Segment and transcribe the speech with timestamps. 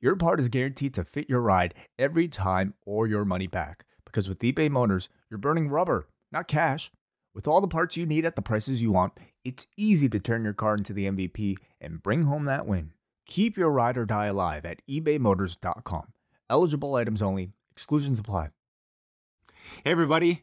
[0.00, 3.84] your part is guaranteed to fit your ride every time or your money back.
[4.04, 6.90] Because with eBay Motors, you're burning rubber, not cash.
[7.34, 10.44] With all the parts you need at the prices you want, it's easy to turn
[10.44, 12.92] your car into the MVP and bring home that win.
[13.26, 16.12] Keep your ride or die alive at ebaymotors.com.
[16.48, 18.50] Eligible items only, exclusions apply.
[19.82, 20.42] Hey, everybody,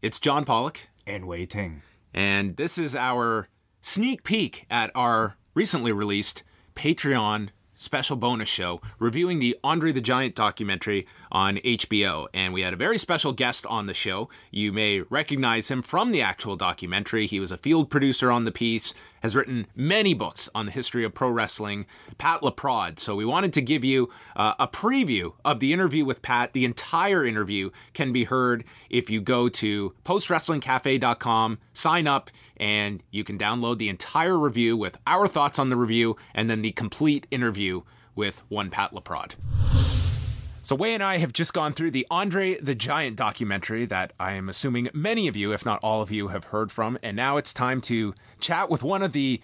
[0.00, 0.88] it's John Pollock.
[1.06, 1.82] And Wai Ting.
[2.14, 3.48] And this is our
[3.80, 6.44] sneak peek at our recently released
[6.74, 7.48] Patreon
[7.80, 12.26] special bonus show reviewing the Andre the Giant documentary on HBO.
[12.34, 14.28] And we had a very special guest on the show.
[14.50, 17.26] You may recognize him from the actual documentary.
[17.26, 21.04] He was a field producer on the piece, has written many books on the history
[21.04, 21.86] of pro wrestling,
[22.18, 22.98] Pat LaPrade.
[22.98, 26.52] So we wanted to give you uh, a preview of the interview with Pat.
[26.52, 33.24] The entire interview can be heard if you go to postwrestlingcafe.com, sign up, and you
[33.24, 37.26] can download the entire review with our thoughts on the review and then the complete
[37.30, 37.82] interview
[38.14, 39.34] with one Pat LaPrade.
[40.62, 44.32] So, Wai and I have just gone through the Andre the Giant documentary that I
[44.32, 46.98] am assuming many of you, if not all of you, have heard from.
[47.02, 49.40] And now it's time to chat with one of the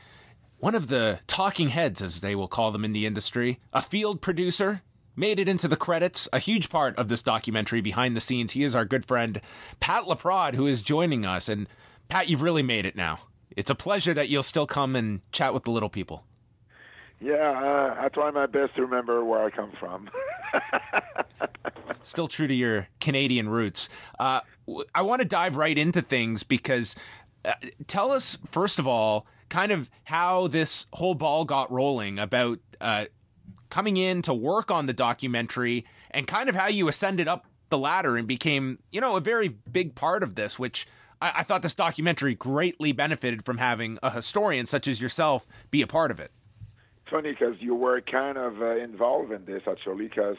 [0.59, 4.21] one of the talking heads, as they will call them in the industry, a field
[4.21, 4.83] producer,
[5.17, 8.53] made it into the credits, a huge part of this documentary behind the scenes.
[8.53, 9.41] He is our good friend,
[9.81, 11.49] Pat LaPrade, who is joining us.
[11.49, 11.67] And
[12.09, 13.21] Pat, you've really made it now.
[13.57, 16.25] It's a pleasure that you'll still come and chat with the little people.
[17.21, 20.11] Yeah, uh, I try my best to remember where I come from.
[22.03, 23.89] Still true to your Canadian roots.
[24.19, 24.41] Uh,
[24.95, 26.95] I want to dive right into things because
[27.45, 27.55] uh,
[27.87, 33.07] tell us, first of all, kind of how this whole ball got rolling about uh,
[33.71, 37.79] coming in to work on the documentary and kind of how you ascended up the
[37.79, 40.87] ladder and became, you know, a very big part of this, which
[41.23, 45.81] I, I thought this documentary greatly benefited from having a historian such as yourself be
[45.81, 46.31] a part of it
[47.11, 50.37] funny because you were kind of uh, involved in this actually because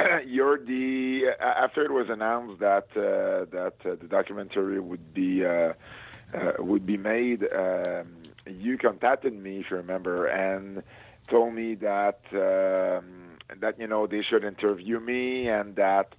[0.26, 5.72] you're the after it was announced that uh, that uh, the documentary would be uh,
[6.34, 10.82] uh, would be made um, you contacted me if you remember and
[11.28, 16.14] told me that um, that you know they should interview me and that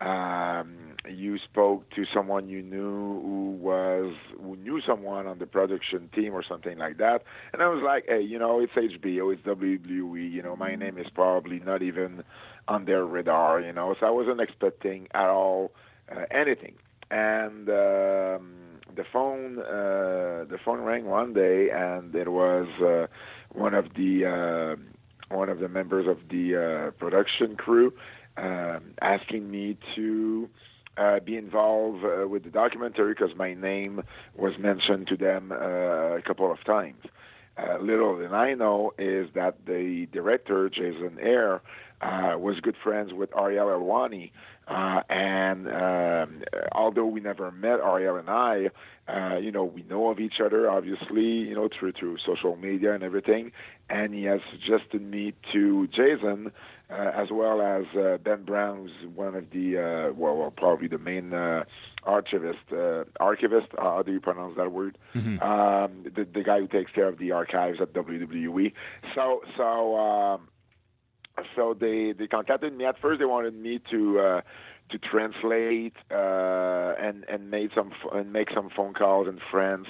[0.00, 6.08] um, you spoke to someone you knew who was who knew someone on the production
[6.14, 7.22] team or something like that,
[7.52, 10.98] and I was like, hey, you know, it's HBO, it's WWE, you know, my name
[10.98, 12.24] is probably not even
[12.68, 15.72] on their radar, you know, so I wasn't expecting at all
[16.14, 16.74] uh, anything,
[17.10, 17.68] and.
[17.68, 18.60] Um,
[18.96, 23.08] the phone uh, the phone rang one day and it was uh,
[23.52, 27.92] one of the uh, one of the members of the uh, production crew
[28.36, 30.48] um, asking me to
[30.96, 34.02] uh, be involved uh, with the documentary because my name
[34.36, 35.56] was mentioned to them uh,
[36.16, 37.02] a couple of times.
[37.56, 41.60] Uh, little than I know is that the director, Jason Hehir,
[42.00, 44.32] uh, was good friends with Ariel Helwani.
[44.66, 48.70] Uh, and um, although we never met, Ariel and I,
[49.06, 52.94] uh, you know, we know of each other, obviously, you know, through through social media
[52.94, 53.52] and everything.
[53.88, 56.50] And he has suggested me to Jason
[56.90, 60.88] uh, as well as uh, Ben Brown, who's one of the uh, well, well, probably
[60.88, 61.64] the main uh,
[62.02, 62.58] archivist.
[62.70, 64.98] Uh, archivist, uh, how do you pronounce that word?
[65.14, 65.42] Mm-hmm.
[65.42, 68.72] Um, the, the guy who takes care of the archives at WWE.
[69.14, 70.48] So, so, um,
[71.56, 72.84] so they they contacted me.
[72.84, 74.20] At first, they wanted me to.
[74.20, 74.40] Uh,
[74.90, 79.86] to translate uh, and and made some and make some phone calls and friends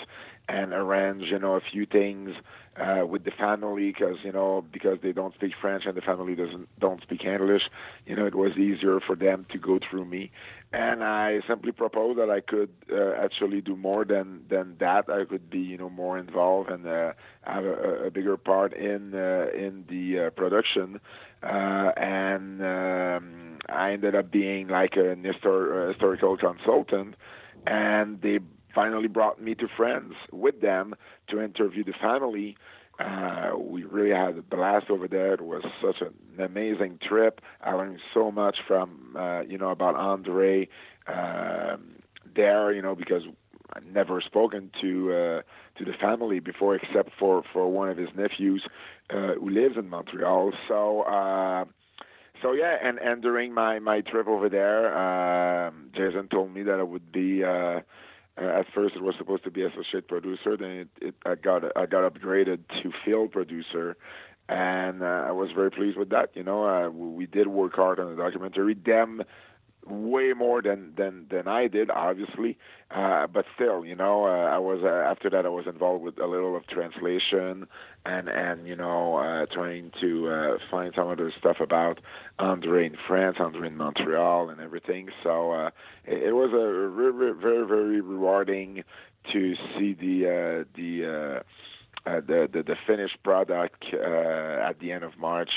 [0.48, 2.34] and arrange you know a few things
[2.76, 6.34] uh, with the family because you know because they don't speak French and the family
[6.34, 7.62] doesn't don't speak English.
[8.06, 10.30] You know, it was easier for them to go through me,
[10.72, 15.08] and I simply proposed that I could uh, actually do more than than that.
[15.08, 19.14] I could be you know more involved and uh, have a, a bigger part in
[19.14, 21.00] uh, in the uh, production,
[21.42, 27.14] uh, and um, I ended up being like an histor- historical consultant,
[27.66, 28.40] and they
[28.74, 30.94] finally brought me to friends with them
[31.28, 32.56] to interview the family.
[32.98, 35.34] Uh, we really had a blast over there.
[35.34, 37.40] It was such an amazing trip.
[37.60, 40.68] I learned so much from, uh, you know, about Andre
[41.08, 41.76] uh,
[42.36, 43.22] there, you know, because
[43.72, 45.42] I never spoken to uh,
[45.78, 48.64] to the family before, except for for one of his nephews
[49.10, 50.52] uh, who lives in Montreal.
[50.68, 51.02] So.
[51.02, 51.64] Uh,
[52.42, 56.78] so yeah, and and during my my trip over there, um, Jason told me that
[56.78, 57.42] it would be.
[57.42, 57.80] Uh,
[58.40, 60.56] uh, at first, it was supposed to be associate producer.
[60.56, 63.96] Then it, it I got I got upgraded to field producer,
[64.48, 66.30] and uh, I was very pleased with that.
[66.34, 68.74] You know, uh, we did work hard on the documentary.
[68.74, 69.22] Them
[69.86, 72.58] way more than than than I did, obviously.
[72.90, 76.18] Uh, but still, you know, uh, I was uh, after that I was involved with
[76.18, 77.66] a little of translation
[78.06, 82.00] and and you know uh, trying to uh, find some of the stuff about
[82.38, 85.08] Andre in France, Andre in Montreal, and everything.
[85.22, 85.70] So uh,
[86.04, 88.84] it, it was a very very very rewarding
[89.32, 91.40] to see the uh, the.
[91.40, 91.42] Uh,
[92.06, 95.50] uh, the, the the finished product uh, at the end of March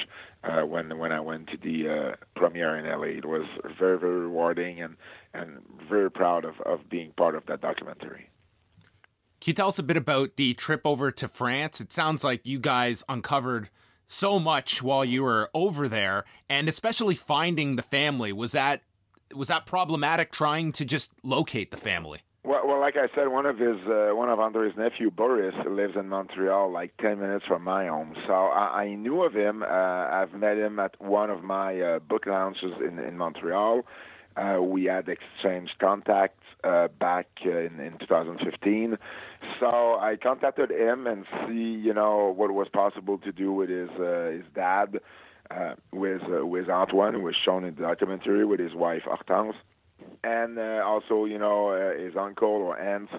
[0.44, 3.18] uh, when when I went to the uh, premiere in LA.
[3.18, 3.46] It was
[3.78, 4.96] very very rewarding and
[5.34, 5.60] and
[5.90, 8.30] very proud of of being part of that documentary.
[9.40, 11.80] Can you tell us a bit about the trip over to France?
[11.80, 13.70] It sounds like you guys uncovered
[14.08, 18.32] so much while you were over there, and especially finding the family.
[18.32, 18.84] Was that
[19.36, 22.22] was that problematic trying to just locate the family?
[22.48, 25.96] Well, well, like I said, one of his uh, one of Andre's nephew, Boris, lives
[26.00, 28.16] in Montreal, like ten minutes from my home.
[28.26, 29.64] So I, I knew of him.
[29.64, 33.82] Uh, I've met him at one of my uh, book launches in in Montreal.
[34.38, 38.98] Uh, we had exchanged contacts uh, back in, in 2015.
[39.60, 39.66] So
[40.00, 44.30] I contacted him and see, you know, what was possible to do with his uh,
[44.32, 45.02] his dad,
[45.52, 49.58] uh, with uh, with Antoine, who was shown in the documentary, with his wife Hortense
[50.24, 53.10] and uh, also you know uh, his uncle or aunt.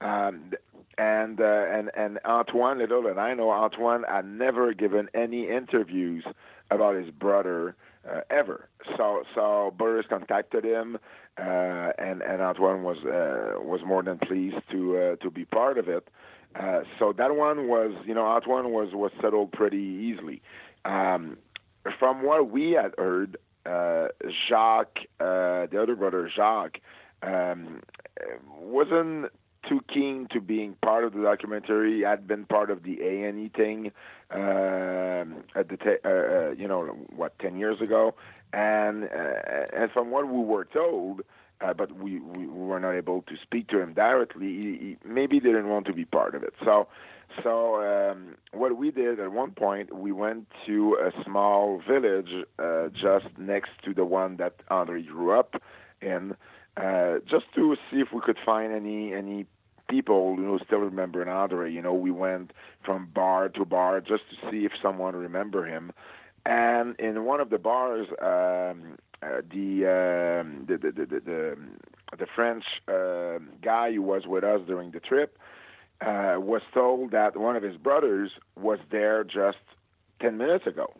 [0.00, 0.52] Um,
[0.98, 6.24] and uh, and and Antoine, little that I know, Antoine had never given any interviews
[6.70, 7.76] about his brother
[8.08, 8.68] uh, ever.
[8.96, 10.98] So so Boris contacted him,
[11.38, 15.78] uh, and and Antoine was uh, was more than pleased to uh, to be part
[15.78, 16.08] of it.
[16.54, 20.42] Uh, so that one was, you know, Antoine was was settled pretty easily.
[20.84, 21.38] Um,
[21.98, 24.08] from what we had heard, uh,
[24.48, 26.80] Jacques, uh, the other brother Jacques,
[27.22, 27.82] um,
[28.60, 29.30] wasn't
[29.68, 31.96] too keen to being part of the documentary.
[31.96, 33.92] He had been part of the A and E thing
[34.30, 38.14] um, at the te- uh, uh, you know what ten years ago,
[38.52, 41.22] and uh, and from what we were told.
[41.62, 44.46] Uh, but we, we were not able to speak to him directly.
[44.46, 46.54] He, he maybe didn't want to be part of it.
[46.64, 46.88] So
[47.42, 52.88] so um, what we did at one point, we went to a small village uh,
[52.88, 55.62] just next to the one that Andre grew up
[56.00, 56.34] in,
[56.76, 59.46] uh, just to see if we could find any any
[59.88, 61.72] people you know still remember Andre.
[61.72, 62.52] You know, we went
[62.84, 65.92] from bar to bar just to see if someone remember him.
[66.44, 68.98] And in one of the bars, um,
[69.50, 71.58] the, um, the, the, the the
[72.18, 75.38] the French uh, guy who was with us during the trip
[76.00, 79.58] uh, was told that one of his brothers was there just
[80.20, 80.92] 10 minutes ago.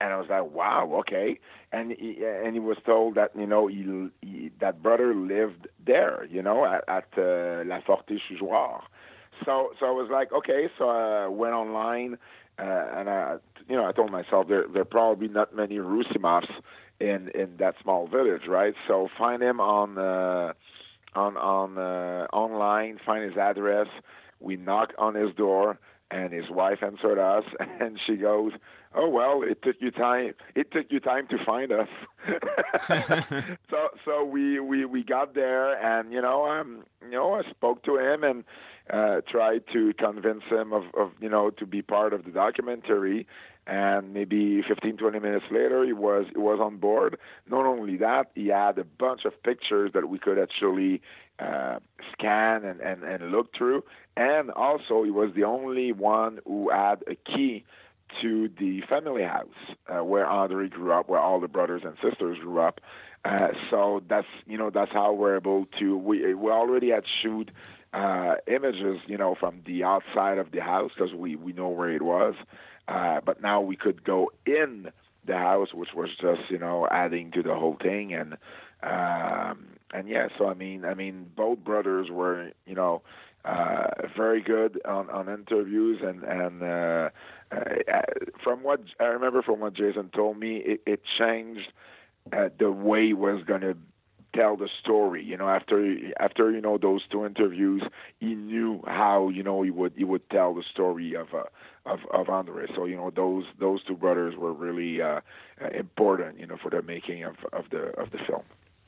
[0.00, 1.38] And I was like, wow, okay.
[1.72, 6.24] And he, and he was told that, you know, he, he, that brother lived there,
[6.30, 8.82] you know, at, at uh, La Ferté-sous-Jouarre.
[9.44, 10.68] So, so I was like, okay.
[10.78, 13.36] So I went online uh, and I,
[13.68, 16.50] you know, I told myself there, there are probably not many Roussimoffs
[16.98, 18.74] in, in that small village, right?
[18.86, 20.52] So find him on, uh,
[21.14, 23.88] on on uh, online, find his address.
[24.40, 25.78] We knock on his door,
[26.10, 27.44] and his wife answered us,
[27.80, 28.52] and she goes,
[28.94, 30.34] "Oh well, it took you time.
[30.54, 31.88] It took you time to find us."
[33.70, 37.82] so so we, we we got there, and you know um you know I spoke
[37.84, 38.44] to him and
[38.92, 43.26] uh, tried to convince him of of you know to be part of the documentary,
[43.66, 47.18] and maybe 15 20 minutes later he was he was on board.
[47.48, 51.02] Not only that he had a bunch of pictures that we could actually
[51.38, 51.78] uh,
[52.12, 53.84] scan and, and and look through.
[54.16, 57.64] And also he was the only one who had a key
[58.20, 59.46] to the family house
[59.88, 62.80] uh, where Andre grew up, where all the brothers and sisters grew up.
[63.24, 67.50] Uh, so that's you know that's how we're able to we we already had shoot
[67.92, 71.90] uh, images you know from the outside of the house because we we know where
[71.90, 72.34] it was,
[72.88, 74.90] uh, but now we could go in
[75.26, 78.34] the house, which was just you know adding to the whole thing, and
[78.82, 80.28] um, and yeah.
[80.38, 83.02] So I mean, I mean, both brothers were you know
[83.44, 87.10] uh, very good on on interviews, and and uh,
[87.52, 88.02] uh,
[88.42, 91.72] from what I remember from what Jason told me, it, it changed
[92.32, 93.76] uh, the way he was going to
[94.34, 95.24] tell the story.
[95.24, 97.82] You know, after after you know those two interviews,
[98.18, 101.44] he knew how you know he would he would tell the story of uh,
[101.86, 102.66] of of Andre.
[102.74, 105.20] So you know those those two brothers were really uh,
[105.74, 106.38] important.
[106.38, 108.42] You know, for the making of of the of the film.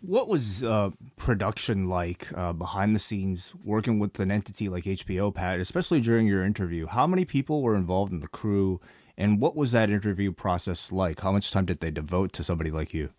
[0.04, 5.32] What was uh, production like uh, behind the scenes, working with an entity like HBO,
[5.32, 6.86] Pat, especially during your interview?
[6.86, 8.80] How many people were involved in the crew,
[9.16, 11.20] And what was that interview process like?
[11.20, 13.10] How much time did they devote to somebody like you?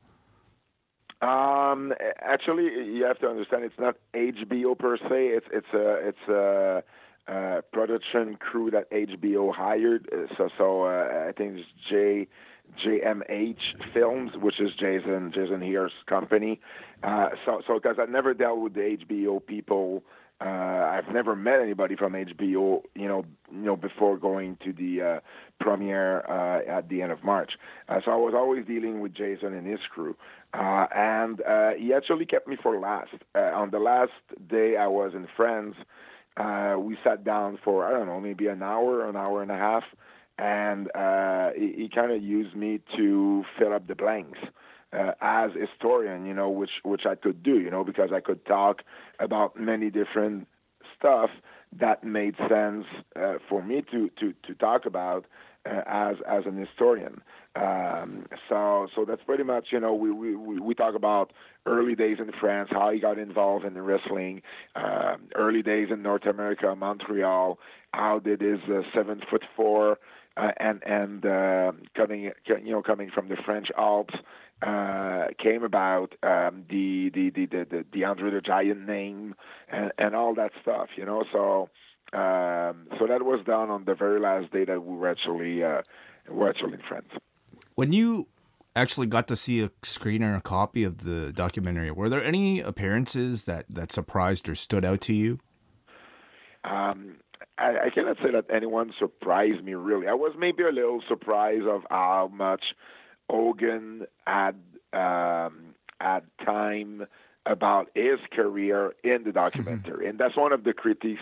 [1.23, 5.07] Um, actually, you have to understand it's not HBO per se.
[5.09, 6.83] It's it's a it's a,
[7.31, 10.09] a production crew that HBO hired.
[10.37, 12.27] So so uh, I think it's J
[12.85, 16.59] JMH Films, which is Jason Jason Hehir's company.
[17.03, 20.03] Uh, so so because I never dealt with the HBO people
[20.43, 20.47] uh,
[20.91, 25.19] I've never met anybody from HBO, you know, you know, before going to the uh,
[25.59, 27.53] premiere uh, at the end of March.
[27.87, 30.15] Uh, so I was always dealing with Jason and his crew,
[30.53, 33.13] uh, and uh, he actually kept me for last.
[33.33, 34.11] Uh, on the last
[34.49, 35.75] day I was in France,
[36.35, 39.57] uh, we sat down for I don't know, maybe an hour, an hour and a
[39.57, 39.83] half,
[40.37, 44.47] and uh, he, he kind of used me to fill up the blanks uh,
[45.21, 48.83] as historian, you know, which which I could do, you know, because I could talk
[49.19, 50.47] about many different
[50.97, 51.29] stuff
[51.79, 52.85] that made sense
[53.15, 55.25] uh, for me to to to talk about
[55.65, 57.21] uh, as as an historian.
[57.55, 61.33] Um, so so that's pretty much you know we, we we talk about
[61.65, 64.41] early days in France, how he got involved in the wrestling,
[64.75, 67.59] uh, early days in North America, Montreal,
[67.93, 69.97] how did his uh, seven foot four
[70.37, 74.15] uh, and and uh, coming you know coming from the French Alps
[74.61, 79.35] uh, came about um, the, the, the the the the Andre the Giant name
[79.69, 81.23] and and all that stuff, you know.
[81.31, 81.69] So
[82.13, 85.81] um, so that was done on the very last day that we were actually uh,
[86.29, 87.09] were actually in France.
[87.75, 88.27] When you
[88.75, 92.59] actually got to see a screen or a copy of the documentary, were there any
[92.59, 95.39] appearances that that surprised or stood out to you?
[96.63, 97.15] Um,
[97.57, 100.07] I, I cannot say that anyone surprised me really.
[100.07, 102.63] I was maybe a little surprised of how much
[103.29, 104.55] Hogan had
[104.93, 107.05] um, had time
[107.45, 110.09] about his career in the documentary, mm-hmm.
[110.09, 111.21] and that's one of the critiques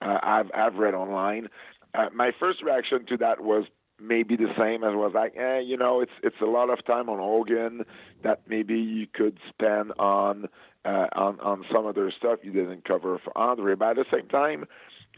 [0.00, 1.48] uh, I've I've read online.
[1.94, 3.64] Uh, my first reaction to that was
[4.00, 7.08] maybe the same as was like, eh, you know, it's it's a lot of time
[7.08, 7.84] on Hogan
[8.22, 10.48] that maybe you could spend on
[10.84, 13.74] uh, on on some other stuff you didn't cover for Andre.
[13.74, 14.66] But at the same time,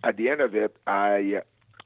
[0.03, 1.43] at the end of it, I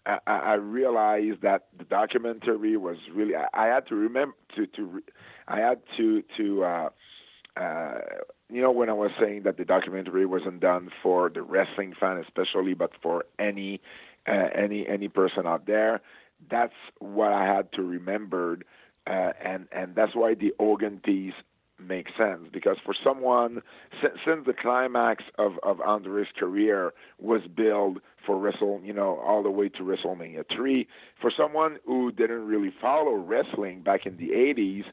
[0.09, 3.35] I, I realized that the documentary was really.
[3.37, 5.03] I, I had to remember to to.
[5.47, 6.65] I had to to.
[6.65, 6.89] Uh,
[7.57, 7.99] uh,
[8.51, 12.17] you know, when I was saying that the documentary wasn't done for the wrestling fan,
[12.19, 13.81] especially, but for any
[14.27, 16.01] uh, any any person out there,
[16.51, 18.59] that's what I had to remember,
[19.07, 21.35] uh, and and that's why the Hogan piece
[21.81, 22.49] makes sense.
[22.53, 23.63] Because for someone
[24.01, 29.43] since, since the climax of of Andre's career was built for Wrestle, you know, all
[29.43, 30.87] the way to WrestleMania three,
[31.21, 34.85] for someone who didn't really follow wrestling back in the '80s,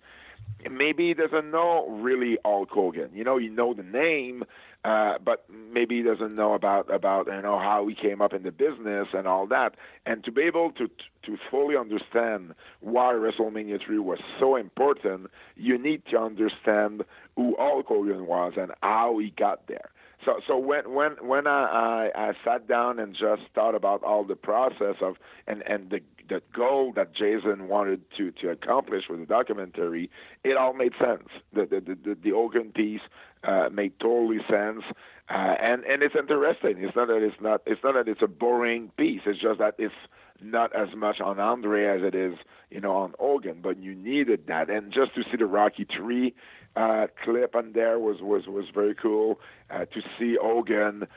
[0.69, 3.09] maybe he doesn't know really Hulk Hogan.
[3.13, 4.43] You know, you know the name,
[4.83, 8.43] uh, but maybe he doesn't know about about you know how he came up in
[8.43, 9.75] the business and all that.
[10.05, 15.77] And to be able to to fully understand why WrestleMania 3 was so important, you
[15.77, 17.03] need to understand
[17.35, 19.89] who Hulk Hogan was and how he got there.
[20.23, 24.23] So so when when when I, I I sat down and just thought about all
[24.23, 25.15] the process of
[25.47, 30.09] and and the the goal that Jason wanted to to accomplish with the documentary,
[30.43, 31.29] it all made sense.
[31.53, 33.01] The the the, the Hogan piece
[33.43, 34.83] uh, made totally sense,
[35.29, 36.77] uh, and and it's interesting.
[36.79, 39.21] It's not that it's not it's not that it's a boring piece.
[39.25, 39.93] It's just that it's
[40.41, 42.35] not as much on Andre as it is,
[42.69, 43.59] you know, on Hogan.
[43.61, 46.33] But you needed that, and just to see the Rocky Three
[46.75, 49.39] uh, clip on there was was was very cool.
[49.69, 51.07] Uh, to see Hogan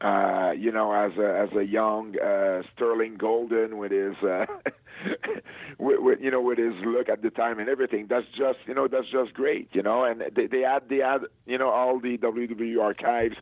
[0.00, 4.46] uh, you know, as a as a young uh, Sterling Golden with his, uh,
[5.78, 8.06] with, with, you know, with his look at the time and everything.
[8.08, 10.04] That's just, you know, that's just great, you know.
[10.04, 13.36] And they, they add they add, you know, all the WWE archives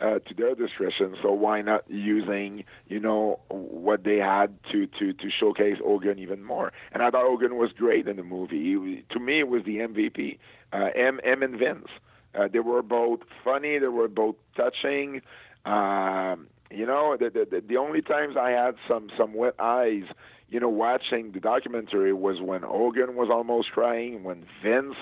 [0.00, 1.16] uh, to their discretion.
[1.22, 6.44] So why not using, you know, what they had to to to showcase Hogan even
[6.44, 6.72] more?
[6.92, 8.58] And I thought Hogan was great in the movie.
[8.58, 10.38] He, to me, it was the MVP.
[10.74, 11.88] Uh, M M and Vince.
[12.34, 13.78] Uh, they were both funny.
[13.78, 15.20] They were both touching.
[15.64, 20.04] Um, you know, the, the the only times I had some some wet eyes,
[20.48, 24.96] you know, watching the documentary was when Hogan was almost crying, when Vince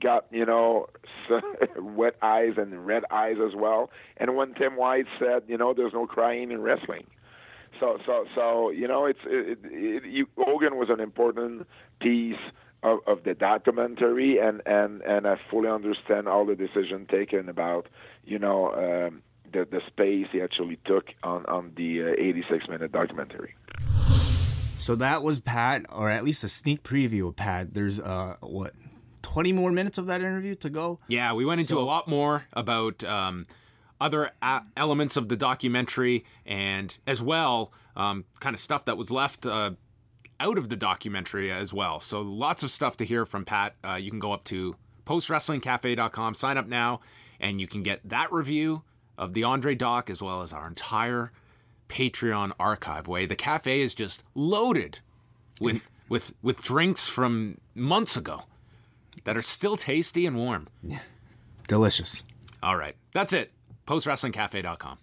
[0.00, 0.88] got you know
[1.76, 5.92] wet eyes and red eyes as well, and when Tim White said, you know, there's
[5.92, 7.06] no crying in wrestling.
[7.78, 11.66] So so so you know, it's it, it, it, Hogan was an important
[12.00, 12.40] piece
[12.82, 17.88] of, of the documentary, and and and I fully understand all the decision taken about
[18.24, 18.72] you know.
[19.06, 23.54] Um, the, the space he actually took on, on the uh, 86 minute documentary.
[24.78, 27.74] So that was Pat, or at least a sneak preview of Pat.
[27.74, 28.72] There's uh what
[29.22, 30.98] 20 more minutes of that interview to go.
[31.06, 33.46] Yeah, we went into so, a lot more about um,
[34.00, 39.10] other a- elements of the documentary and as well um, kind of stuff that was
[39.10, 39.72] left uh,
[40.40, 42.00] out of the documentary as well.
[42.00, 43.76] So lots of stuff to hear from Pat.
[43.84, 47.00] Uh, you can go up to postwrestlingcafe.com, sign up now,
[47.38, 48.82] and you can get that review
[49.20, 51.30] of the Andre doc as well as our entire
[51.88, 53.06] Patreon archive.
[53.06, 54.98] Way the cafe is just loaded
[55.60, 58.44] with with with drinks from months ago
[59.24, 60.68] that are still tasty and warm.
[61.68, 62.24] Delicious.
[62.62, 63.52] All right, that's it.
[63.86, 64.98] Postwrestlingcafe.com.